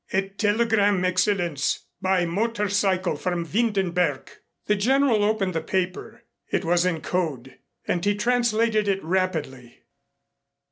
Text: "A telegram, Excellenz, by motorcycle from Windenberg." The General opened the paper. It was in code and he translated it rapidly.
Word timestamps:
"A 0.13 0.29
telegram, 0.29 1.03
Excellenz, 1.05 1.81
by 2.01 2.25
motorcycle 2.25 3.15
from 3.15 3.45
Windenberg." 3.45 4.29
The 4.65 4.75
General 4.75 5.23
opened 5.23 5.53
the 5.53 5.61
paper. 5.61 6.23
It 6.51 6.65
was 6.65 6.87
in 6.87 7.01
code 7.01 7.59
and 7.87 8.03
he 8.03 8.15
translated 8.15 8.87
it 8.87 9.03
rapidly. 9.03 9.83